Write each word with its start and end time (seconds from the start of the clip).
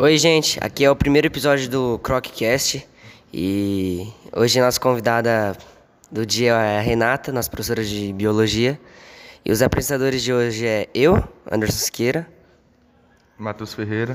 Oi, 0.00 0.16
gente. 0.16 0.60
Aqui 0.62 0.84
é 0.84 0.90
o 0.92 0.94
primeiro 0.94 1.26
episódio 1.26 1.68
do 1.68 1.98
Croccast 1.98 2.86
e 3.34 4.08
hoje 4.32 4.60
a 4.60 4.64
nossa 4.64 4.78
convidada 4.78 5.58
do 6.08 6.24
dia 6.24 6.52
é 6.52 6.78
a 6.78 6.80
Renata, 6.80 7.32
nossa 7.32 7.50
professora 7.50 7.82
de 7.82 8.12
biologia. 8.12 8.80
E 9.44 9.50
os 9.50 9.60
apresentadores 9.60 10.22
de 10.22 10.32
hoje 10.32 10.64
é 10.64 10.88
eu, 10.94 11.16
Anderson 11.50 11.78
Siqueira, 11.78 12.28
Matheus 13.36 13.74
Ferreira, 13.74 14.14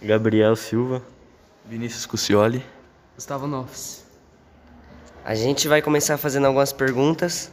Gabriel 0.00 0.54
Silva, 0.54 1.02
Vinícius 1.66 2.06
Cucioli. 2.06 2.64
Gustavo 3.16 3.48
Nofes. 3.48 4.06
A 5.24 5.34
gente 5.34 5.66
vai 5.66 5.82
começar 5.82 6.16
fazendo 6.16 6.46
algumas 6.46 6.72
perguntas, 6.72 7.50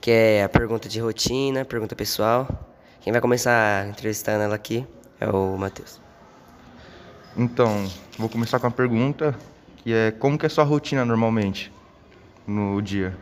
que 0.00 0.12
é 0.12 0.44
a 0.44 0.48
pergunta 0.48 0.88
de 0.88 1.00
rotina, 1.00 1.64
pergunta 1.64 1.96
pessoal. 1.96 2.46
Quem 3.00 3.12
vai 3.12 3.20
começar 3.20 3.88
entrevistando 3.88 4.44
ela 4.44 4.54
aqui 4.54 4.86
é 5.20 5.28
o 5.28 5.56
Matheus. 5.58 6.09
Então, 7.36 7.88
vou 8.18 8.28
começar 8.28 8.58
com 8.58 8.66
uma 8.66 8.72
pergunta, 8.72 9.38
que 9.76 9.92
é 9.92 10.10
como 10.10 10.36
que 10.36 10.44
é 10.44 10.48
a 10.48 10.50
sua 10.50 10.64
rotina 10.64 11.04
normalmente 11.04 11.72
no 12.44 12.82
dia? 12.82 13.16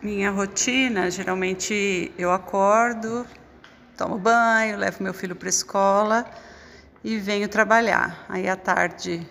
Minha 0.00 0.30
rotina, 0.30 1.10
geralmente 1.10 2.10
eu 2.16 2.32
acordo, 2.32 3.26
tomo 3.98 4.18
banho, 4.18 4.78
levo 4.78 5.02
meu 5.02 5.12
filho 5.12 5.36
para 5.36 5.46
a 5.46 5.50
escola 5.50 6.24
e 7.04 7.18
venho 7.18 7.48
trabalhar. 7.48 8.24
Aí 8.30 8.48
à 8.48 8.56
tarde 8.56 9.26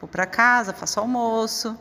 vou 0.00 0.08
para 0.08 0.24
casa, 0.24 0.72
faço 0.72 1.00
almoço, 1.00 1.76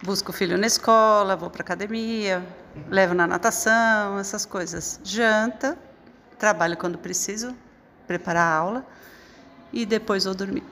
busco 0.00 0.30
o 0.30 0.32
filho 0.32 0.56
na 0.56 0.66
escola, 0.68 1.34
vou 1.34 1.50
para 1.50 1.62
academia, 1.62 2.42
levo 2.88 3.14
na 3.14 3.26
natação, 3.26 4.16
essas 4.18 4.46
coisas. 4.46 5.00
Janta, 5.02 5.76
trabalho 6.38 6.76
quando 6.76 6.96
preciso, 6.98 7.54
preparar 8.06 8.46
a 8.46 8.56
aula 8.56 8.86
e 9.72 9.86
depois 9.86 10.24
vou 10.24 10.34
dormir. 10.34 10.64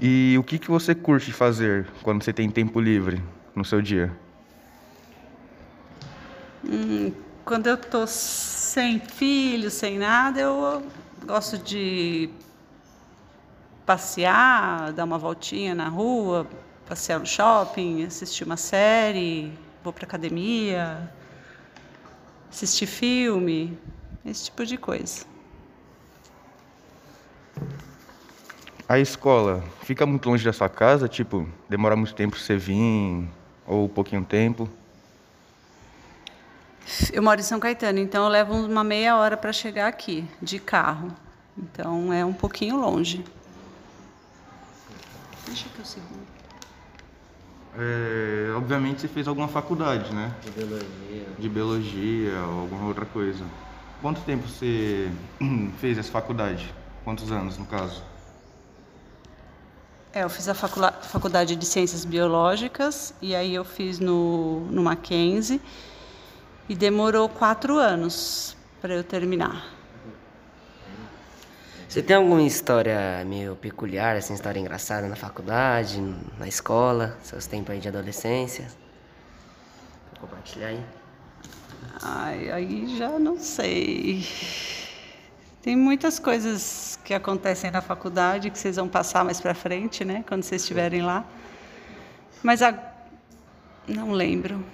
E 0.00 0.36
o 0.38 0.42
que, 0.42 0.58
que 0.58 0.68
você 0.68 0.94
curte 0.94 1.32
fazer 1.32 1.86
quando 2.02 2.24
você 2.24 2.32
tem 2.32 2.50
tempo 2.50 2.80
livre 2.80 3.22
no 3.54 3.64
seu 3.64 3.80
dia? 3.80 4.12
Hum, 6.64 7.12
quando 7.44 7.68
eu 7.68 7.76
tô 7.76 8.06
sem 8.06 8.98
filho, 8.98 9.70
sem 9.70 9.98
nada, 9.98 10.40
eu 10.40 10.82
gosto 11.24 11.58
de 11.58 12.28
passear, 13.86 14.92
dar 14.92 15.04
uma 15.04 15.18
voltinha 15.18 15.74
na 15.74 15.88
rua, 15.88 16.46
passear 16.86 17.20
no 17.20 17.26
shopping, 17.26 18.04
assistir 18.04 18.44
uma 18.44 18.56
série, 18.56 19.52
vou 19.84 19.92
para 19.92 20.04
academia, 20.04 21.12
assistir 22.50 22.86
filme, 22.86 23.78
esse 24.24 24.46
tipo 24.46 24.64
de 24.64 24.76
coisa. 24.76 25.31
A 28.92 28.98
escola 28.98 29.64
fica 29.84 30.04
muito 30.04 30.28
longe 30.28 30.44
da 30.44 30.52
sua 30.52 30.68
casa? 30.68 31.08
Tipo, 31.08 31.48
demora 31.66 31.96
muito 31.96 32.14
tempo 32.14 32.36
pra 32.36 32.44
você 32.44 32.58
vir 32.58 33.26
ou 33.66 33.88
pouquinho 33.88 34.22
tempo? 34.22 34.68
Eu 37.10 37.22
moro 37.22 37.40
em 37.40 37.42
São 37.42 37.58
Caetano, 37.58 37.98
então 37.98 38.24
eu 38.24 38.28
levo 38.28 38.52
uma 38.52 38.84
meia 38.84 39.16
hora 39.16 39.34
para 39.34 39.50
chegar 39.50 39.88
aqui, 39.88 40.28
de 40.42 40.58
carro. 40.58 41.10
Então 41.56 42.12
é 42.12 42.22
um 42.22 42.34
pouquinho 42.34 42.76
longe. 42.76 43.24
Deixa 45.46 45.70
que 45.70 45.78
eu 45.78 45.86
seguro. 45.86 46.26
É, 47.78 48.52
obviamente 48.54 49.00
você 49.00 49.08
fez 49.08 49.26
alguma 49.26 49.48
faculdade, 49.48 50.12
né? 50.12 50.34
de 50.44 50.50
biologia. 50.50 51.26
De 51.38 51.48
biologia 51.48 52.44
ou 52.46 52.60
alguma 52.60 52.88
outra 52.88 53.06
coisa. 53.06 53.42
Quanto 54.02 54.20
tempo 54.20 54.46
você 54.46 55.10
fez 55.80 55.96
essa 55.96 56.12
faculdade? 56.12 56.74
Quantos 57.04 57.32
anos, 57.32 57.56
no 57.56 57.64
caso? 57.64 58.11
É, 60.14 60.24
eu 60.24 60.28
fiz 60.28 60.46
a 60.46 60.54
faculdade 60.54 61.56
de 61.56 61.64
Ciências 61.64 62.04
Biológicas 62.04 63.14
e 63.22 63.34
aí 63.34 63.54
eu 63.54 63.64
fiz 63.64 63.98
no, 63.98 64.60
no 64.66 64.82
Mackenzie 64.82 65.58
e 66.68 66.74
demorou 66.74 67.30
quatro 67.30 67.78
anos 67.78 68.54
para 68.78 68.92
eu 68.94 69.02
terminar. 69.02 69.64
Você 71.88 72.02
tem 72.02 72.16
alguma 72.16 72.42
história 72.42 73.24
meio 73.24 73.56
peculiar, 73.56 74.14
assim, 74.16 74.34
história 74.34 74.60
engraçada 74.60 75.08
na 75.08 75.16
faculdade, 75.16 75.98
na 76.38 76.46
escola, 76.46 77.16
seus 77.22 77.46
tempos 77.46 77.70
aí 77.70 77.80
de 77.80 77.88
adolescência? 77.88 78.68
Vou 80.10 80.28
compartilhar 80.28 80.68
aí. 80.68 80.84
Ai, 82.02 82.50
aí 82.50 82.98
já 82.98 83.18
não 83.18 83.38
sei. 83.38 84.26
Tem 85.62 85.74
muitas 85.74 86.18
coisas 86.18 86.91
que 87.04 87.12
acontecem 87.14 87.70
na 87.70 87.80
faculdade 87.80 88.50
que 88.50 88.58
vocês 88.58 88.76
vão 88.76 88.88
passar 88.88 89.24
mais 89.24 89.40
para 89.40 89.54
frente, 89.54 90.04
né? 90.04 90.24
Quando 90.26 90.42
vocês 90.42 90.62
estiverem 90.62 91.02
lá. 91.02 91.24
Mas 92.42 92.62
a... 92.62 92.74
não 93.86 94.12
lembro. 94.12 94.64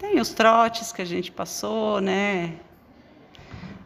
Tem 0.00 0.20
os 0.20 0.30
trotes 0.30 0.92
que 0.92 1.02
a 1.02 1.04
gente 1.04 1.30
passou, 1.30 2.00
né? 2.00 2.56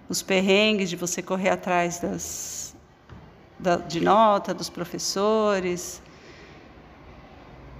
Os 0.08 0.22
perrengues 0.22 0.88
de 0.88 0.96
você 0.96 1.20
correr 1.20 1.50
atrás 1.50 1.98
das, 1.98 2.76
da- 3.58 3.76
de 3.76 4.00
nota 4.00 4.54
dos 4.54 4.70
professores. 4.70 6.00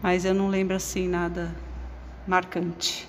Mas 0.03 0.25
eu 0.25 0.35
não 0.35 0.49
lembro 0.49 0.77
assim 0.77 1.09
nada 1.09 1.55
marcante. 2.27 3.09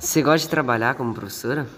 Você 0.00 0.22
gosta 0.22 0.46
de 0.46 0.48
trabalhar 0.48 0.94
como 0.94 1.12
professora? 1.12 1.68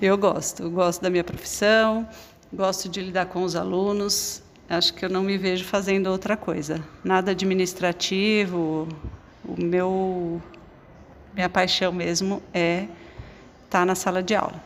Eu 0.00 0.16
gosto, 0.16 0.62
eu 0.62 0.70
gosto 0.70 1.02
da 1.02 1.10
minha 1.10 1.22
profissão, 1.22 2.08
gosto 2.50 2.88
de 2.88 3.02
lidar 3.02 3.26
com 3.26 3.42
os 3.42 3.54
alunos. 3.54 4.42
Acho 4.70 4.94
que 4.94 5.04
eu 5.04 5.10
não 5.10 5.22
me 5.22 5.36
vejo 5.36 5.66
fazendo 5.66 6.06
outra 6.06 6.34
coisa. 6.34 6.82
Nada 7.04 7.32
administrativo. 7.32 8.88
O 9.44 9.62
meu 9.62 10.40
minha 11.34 11.50
paixão 11.50 11.92
mesmo 11.92 12.42
é 12.54 12.88
estar 13.66 13.84
na 13.84 13.94
sala 13.94 14.22
de 14.22 14.34
aula. 14.34 14.64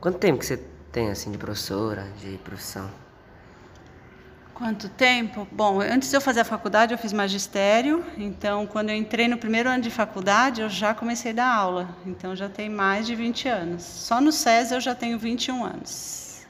Quanto 0.00 0.18
tempo 0.18 0.38
que 0.38 0.46
você 0.46 0.56
tem, 0.92 1.10
assim, 1.10 1.32
de 1.32 1.38
professora, 1.38 2.06
de 2.20 2.38
profissão? 2.38 2.88
Quanto 4.56 4.88
tempo? 4.88 5.46
Bom, 5.52 5.82
antes 5.82 6.08
de 6.08 6.16
eu 6.16 6.20
fazer 6.20 6.40
a 6.40 6.44
faculdade, 6.44 6.94
eu 6.94 6.96
fiz 6.96 7.12
magistério. 7.12 8.02
Então, 8.16 8.66
quando 8.66 8.88
eu 8.88 8.96
entrei 8.96 9.28
no 9.28 9.36
primeiro 9.36 9.68
ano 9.68 9.82
de 9.82 9.90
faculdade, 9.90 10.62
eu 10.62 10.70
já 10.70 10.94
comecei 10.94 11.32
a 11.32 11.34
dar 11.34 11.54
aula. 11.54 11.94
Então, 12.06 12.34
já 12.34 12.48
tem 12.48 12.66
mais 12.70 13.06
de 13.06 13.14
20 13.14 13.48
anos. 13.48 13.82
Só 13.82 14.18
no 14.18 14.32
SES 14.32 14.72
eu 14.72 14.80
já 14.80 14.94
tenho 14.94 15.18
21 15.18 15.62
anos. 15.62 16.46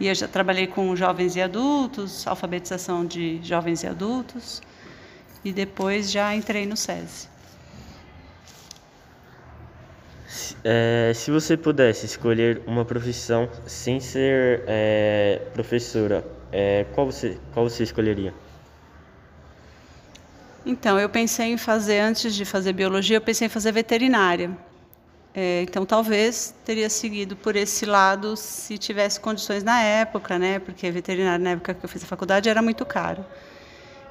E 0.00 0.06
eu 0.06 0.14
já 0.14 0.26
trabalhei 0.26 0.66
com 0.66 0.96
jovens 0.96 1.36
e 1.36 1.42
adultos, 1.42 2.26
alfabetização 2.26 3.04
de 3.04 3.40
jovens 3.42 3.82
e 3.82 3.86
adultos. 3.86 4.62
E 5.44 5.52
depois 5.52 6.10
já 6.10 6.34
entrei 6.34 6.64
no 6.64 6.78
SESI. 6.78 7.28
É, 10.64 11.12
se 11.14 11.30
você 11.30 11.58
pudesse 11.58 12.06
escolher 12.06 12.62
uma 12.66 12.86
profissão 12.86 13.50
sem 13.66 14.00
ser 14.00 14.64
é, 14.66 15.42
professora, 15.52 16.24
é, 16.52 16.84
qual, 16.94 17.06
você, 17.06 17.38
qual 17.52 17.68
você 17.68 17.82
escolheria? 17.82 18.32
Então, 20.64 20.98
eu 20.98 21.08
pensei 21.08 21.52
em 21.52 21.56
fazer, 21.56 22.00
antes 22.00 22.34
de 22.34 22.44
fazer 22.44 22.72
biologia, 22.72 23.16
eu 23.16 23.20
pensei 23.20 23.46
em 23.46 23.48
fazer 23.48 23.72
veterinária. 23.72 24.50
É, 25.34 25.62
então, 25.62 25.84
talvez 25.86 26.54
teria 26.64 26.88
seguido 26.88 27.36
por 27.36 27.54
esse 27.54 27.84
lado 27.84 28.36
se 28.36 28.78
tivesse 28.78 29.20
condições 29.20 29.62
na 29.62 29.80
época, 29.80 30.38
né? 30.38 30.58
Porque 30.58 30.90
veterinária, 30.90 31.38
na 31.38 31.50
época 31.50 31.74
que 31.74 31.84
eu 31.84 31.88
fiz 31.88 32.02
a 32.02 32.06
faculdade, 32.06 32.48
era 32.48 32.62
muito 32.62 32.84
caro. 32.84 33.24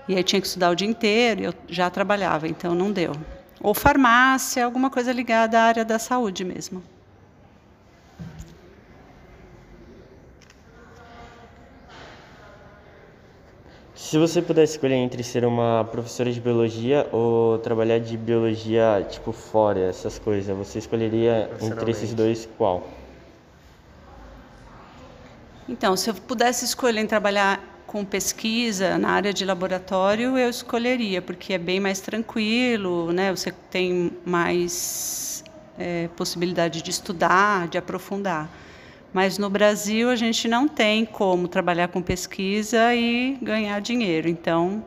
E 0.07 0.15
aí 0.15 0.23
tinha 0.23 0.39
que 0.39 0.47
estudar 0.47 0.69
o 0.69 0.75
dia 0.75 0.87
inteiro, 0.87 1.41
e 1.41 1.43
eu 1.45 1.53
já 1.67 1.89
trabalhava, 1.89 2.47
então 2.47 2.75
não 2.75 2.91
deu. 2.91 3.13
Ou 3.59 3.73
farmácia, 3.73 4.63
alguma 4.63 4.89
coisa 4.89 5.11
ligada 5.11 5.59
à 5.59 5.63
área 5.63 5.83
da 5.83 5.97
saúde 5.97 6.45
mesmo. 6.45 6.83
Se 14.05 14.19
você 14.19 14.39
pudesse 14.39 14.73
escolher 14.73 14.97
entre 14.97 15.23
ser 15.23 15.43
uma 15.45 15.83
professora 15.91 16.31
de 16.31 16.39
biologia 16.39 17.07
ou 17.11 17.57
trabalhar 17.57 17.97
de 17.97 18.15
biologia, 18.15 19.03
tipo, 19.09 19.31
fora, 19.31 19.79
essas 19.79 20.19
coisas, 20.19 20.55
você 20.55 20.77
escolheria 20.77 21.49
entre 21.59 21.89
esses 21.89 22.13
dois 22.13 22.47
qual? 22.55 22.87
Então, 25.67 25.97
se 25.97 26.07
eu 26.07 26.13
pudesse 26.13 26.65
escolher 26.65 27.01
em 27.01 27.07
trabalhar 27.07 27.59
com 27.87 28.05
pesquisa 28.05 28.95
na 28.99 29.09
área 29.09 29.33
de 29.33 29.43
laboratório, 29.43 30.37
eu 30.37 30.51
escolheria, 30.51 31.19
porque 31.19 31.53
é 31.53 31.57
bem 31.57 31.79
mais 31.79 31.99
tranquilo, 31.99 33.11
né? 33.11 33.35
Você 33.35 33.51
tem 33.71 34.11
mais 34.23 35.43
eh, 35.79 36.09
possibilidade 36.15 36.83
de 36.83 36.91
estudar, 36.91 37.67
de 37.69 37.79
aprofundar. 37.79 38.51
Mas 39.13 39.37
no 39.37 39.49
Brasil 39.49 40.09
a 40.09 40.15
gente 40.15 40.47
não 40.47 40.67
tem 40.67 41.05
como 41.05 41.47
trabalhar 41.47 41.87
com 41.87 42.01
pesquisa 42.01 42.93
e 42.93 43.37
ganhar 43.41 43.79
dinheiro. 43.81 44.27
Então, 44.27 44.83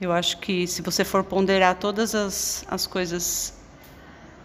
Eu 0.00 0.12
acho 0.12 0.38
que 0.38 0.66
se 0.66 0.82
você 0.82 1.04
for 1.04 1.24
ponderar 1.24 1.76
todas 1.78 2.14
as, 2.14 2.64
as 2.68 2.86
coisas, 2.86 3.54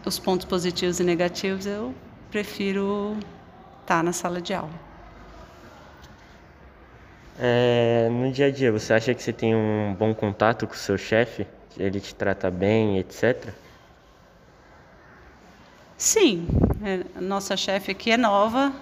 os 0.05 0.17
pontos 0.19 0.45
positivos 0.45 0.99
e 0.99 1.03
negativos, 1.03 1.65
eu 1.65 1.93
prefiro 2.29 3.17
estar 3.81 3.97
tá 3.97 4.03
na 4.03 4.13
sala 4.13 4.41
de 4.41 4.53
aula. 4.53 4.71
É, 7.39 8.07
no 8.09 8.31
dia 8.31 8.47
a 8.47 8.51
dia, 8.51 8.71
você 8.71 8.93
acha 8.93 9.13
que 9.13 9.21
você 9.21 9.33
tem 9.33 9.55
um 9.55 9.93
bom 9.97 10.13
contato 10.13 10.67
com 10.67 10.73
o 10.73 10.77
seu 10.77 10.97
chefe? 10.97 11.45
Ele 11.77 11.99
te 11.99 12.13
trata 12.15 12.49
bem, 12.51 12.97
etc? 12.99 13.53
Sim, 15.97 16.47
nossa 17.19 17.55
chefe 17.55 17.91
aqui 17.91 18.11
é 18.11 18.17
nova 18.17 18.73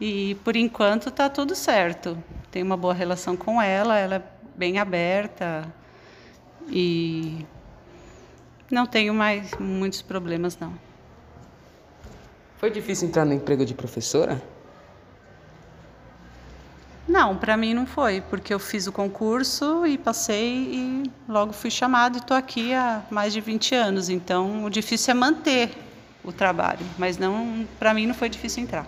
e 0.00 0.36
por 0.44 0.56
enquanto 0.56 1.08
está 1.08 1.28
tudo 1.28 1.54
certo. 1.54 2.16
Tenho 2.50 2.64
uma 2.64 2.76
boa 2.76 2.94
relação 2.94 3.36
com 3.36 3.60
ela, 3.60 3.98
ela 3.98 4.16
é 4.16 4.22
bem 4.56 4.78
aberta 4.78 5.72
e 6.68 7.44
não 8.70 8.86
tenho 8.86 9.12
mais 9.14 9.52
muitos 9.58 10.02
problemas 10.02 10.58
não. 10.58 10.72
Foi 12.58 12.70
difícil 12.70 13.08
entrar 13.08 13.24
no 13.24 13.32
emprego 13.32 13.64
de 13.64 13.74
professora? 13.74 14.42
Não, 17.06 17.36
para 17.36 17.56
mim 17.56 17.72
não 17.72 17.86
foi, 17.86 18.20
porque 18.20 18.52
eu 18.52 18.58
fiz 18.58 18.86
o 18.86 18.92
concurso 18.92 19.86
e 19.86 19.96
passei 19.96 20.74
e 20.74 21.10
logo 21.26 21.52
fui 21.52 21.70
chamado 21.70 22.16
e 22.16 22.18
estou 22.18 22.36
aqui 22.36 22.74
há 22.74 23.02
mais 23.10 23.32
de 23.32 23.40
20 23.40 23.74
anos. 23.74 24.08
Então, 24.10 24.64
o 24.64 24.70
difícil 24.70 25.12
é 25.12 25.14
manter 25.14 25.87
o 26.28 26.32
trabalho, 26.32 26.84
mas 26.98 27.16
não, 27.16 27.66
para 27.78 27.94
mim 27.94 28.06
não 28.06 28.14
foi 28.14 28.28
difícil 28.28 28.62
entrar. 28.62 28.86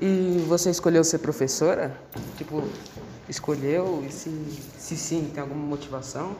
E 0.00 0.44
você 0.48 0.70
escolheu 0.70 1.04
ser 1.04 1.18
professora? 1.18 1.96
Tipo, 2.36 2.64
escolheu 3.28 4.04
e 4.08 4.10
se, 4.10 4.30
se 4.76 4.96
sim, 4.96 5.30
tem 5.32 5.40
alguma 5.40 5.64
motivação? 5.64 6.34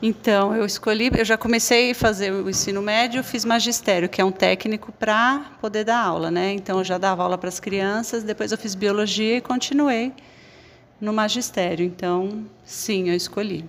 Então, 0.00 0.54
eu 0.54 0.64
escolhi, 0.64 1.10
eu 1.14 1.24
já 1.24 1.36
comecei 1.36 1.90
a 1.90 1.94
fazer 1.94 2.32
o 2.32 2.48
ensino 2.48 2.80
médio, 2.80 3.22
fiz 3.22 3.44
magistério, 3.44 4.08
que 4.08 4.20
é 4.20 4.24
um 4.24 4.32
técnico 4.32 4.92
para 4.92 5.52
poder 5.60 5.84
dar 5.84 5.98
aula, 5.98 6.30
né? 6.30 6.52
Então, 6.52 6.78
eu 6.78 6.84
já 6.84 6.96
dava 6.96 7.22
aula 7.22 7.36
para 7.36 7.48
as 7.50 7.60
crianças, 7.60 8.22
depois 8.22 8.50
eu 8.50 8.58
fiz 8.58 8.74
biologia 8.74 9.38
e 9.38 9.40
continuei 9.42 10.12
no 10.98 11.12
magistério. 11.12 11.84
Então, 11.84 12.46
sim, 12.64 13.10
eu 13.10 13.14
escolhi. 13.14 13.68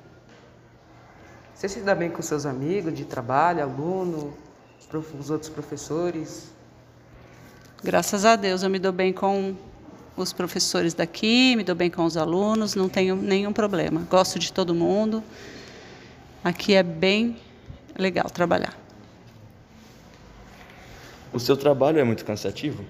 Você 1.58 1.68
se 1.68 1.80
dá 1.80 1.96
bem 1.96 2.12
com 2.12 2.22
seus 2.22 2.46
amigos 2.46 2.94
de 2.94 3.04
trabalho, 3.04 3.64
aluno, 3.64 4.32
os 5.20 5.32
outros 5.32 5.50
professores? 5.50 6.52
Graças 7.84 8.26
a 8.26 8.36
Deus, 8.36 8.62
eu 8.62 8.70
me 8.70 8.78
dou 8.78 8.92
bem 8.92 9.12
com 9.12 9.56
os 10.16 10.32
professores 10.32 10.94
daqui, 10.94 11.56
me 11.56 11.64
dou 11.64 11.74
bem 11.74 11.90
com 11.90 12.06
os 12.06 12.16
alunos, 12.16 12.76
não 12.76 12.88
tenho 12.88 13.16
nenhum 13.16 13.52
problema. 13.52 14.06
Gosto 14.08 14.38
de 14.38 14.54
todo 14.54 14.76
mundo. 14.76 15.24
Aqui 16.44 16.76
é 16.76 16.84
bem 16.84 17.36
legal 17.98 18.30
trabalhar. 18.30 18.78
O 21.34 21.40
seu 21.40 21.58
trabalho 21.58 21.98
é 21.98 22.04
muito 22.04 22.24
cansativo? 22.24 22.86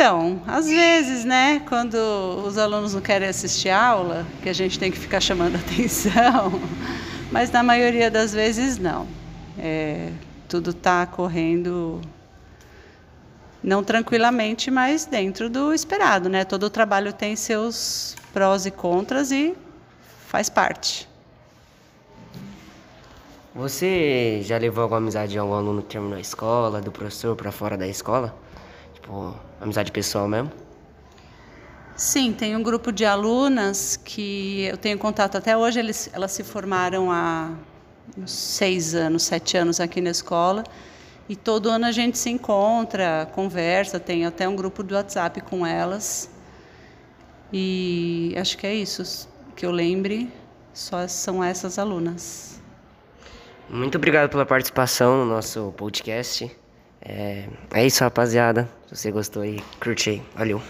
Então, 0.00 0.40
às 0.46 0.66
vezes, 0.66 1.26
né, 1.26 1.60
quando 1.68 1.94
os 2.46 2.56
alunos 2.56 2.94
não 2.94 3.02
querem 3.02 3.28
assistir 3.28 3.68
aula, 3.68 4.26
que 4.42 4.48
a 4.48 4.52
gente 4.54 4.78
tem 4.78 4.90
que 4.90 4.98
ficar 4.98 5.20
chamando 5.20 5.56
atenção, 5.60 6.58
mas 7.30 7.50
na 7.50 7.62
maioria 7.62 8.10
das 8.10 8.32
vezes 8.32 8.78
não. 8.78 9.06
É, 9.58 10.08
tudo 10.48 10.70
está 10.70 11.04
correndo 11.04 12.00
não 13.62 13.84
tranquilamente, 13.84 14.70
mas 14.70 15.04
dentro 15.04 15.50
do 15.50 15.70
esperado, 15.70 16.30
né? 16.30 16.46
Todo 16.46 16.62
o 16.62 16.70
trabalho 16.70 17.12
tem 17.12 17.36
seus 17.36 18.16
prós 18.32 18.64
e 18.64 18.70
contras 18.70 19.30
e 19.30 19.54
faz 20.28 20.48
parte. 20.48 21.06
Você 23.54 24.40
já 24.44 24.56
levou 24.56 24.80
alguma 24.80 24.96
amizade 24.96 25.32
de 25.32 25.38
algum 25.38 25.52
aluno 25.52 25.82
que 25.82 25.88
terminou 25.88 26.16
a 26.16 26.20
escola, 26.22 26.80
do 26.80 26.90
professor 26.90 27.36
para 27.36 27.52
fora 27.52 27.76
da 27.76 27.86
escola? 27.86 28.34
Tipo, 29.10 29.34
amizade 29.60 29.90
pessoal 29.90 30.28
mesmo? 30.28 30.52
Sim, 31.96 32.32
tem 32.32 32.54
um 32.54 32.62
grupo 32.62 32.92
de 32.92 33.04
alunas 33.04 33.96
que 33.96 34.62
eu 34.66 34.76
tenho 34.76 34.96
contato 34.98 35.36
até 35.36 35.56
hoje. 35.56 35.80
Eles, 35.80 36.08
elas 36.12 36.30
se 36.30 36.44
formaram 36.44 37.10
há 37.10 37.50
uns 38.16 38.30
seis 38.30 38.94
anos, 38.94 39.24
sete 39.24 39.56
anos 39.56 39.80
aqui 39.80 40.00
na 40.00 40.10
escola. 40.10 40.62
E 41.28 41.34
todo 41.34 41.68
ano 41.68 41.86
a 41.86 41.92
gente 41.92 42.18
se 42.18 42.30
encontra, 42.30 43.28
conversa, 43.32 43.98
tem 43.98 44.24
até 44.24 44.48
um 44.48 44.54
grupo 44.54 44.80
do 44.84 44.94
WhatsApp 44.94 45.40
com 45.40 45.66
elas. 45.66 46.30
E 47.52 48.32
acho 48.38 48.56
que 48.56 48.64
é 48.64 48.74
isso 48.74 49.28
que 49.56 49.66
eu 49.66 49.72
lembre, 49.72 50.32
só 50.72 51.08
são 51.08 51.42
essas 51.42 51.80
alunas. 51.80 52.60
Muito 53.68 53.98
obrigado 53.98 54.30
pela 54.30 54.46
participação 54.46 55.24
no 55.24 55.26
nosso 55.26 55.74
podcast. 55.76 56.59
É, 57.02 57.44
é 57.72 57.86
isso, 57.86 58.04
rapaziada. 58.04 58.68
Se 58.86 58.96
você 58.96 59.10
gostou 59.10 59.42
aí, 59.42 59.60
curte 59.80 60.10
aí. 60.10 60.22
Valeu. 60.34 60.62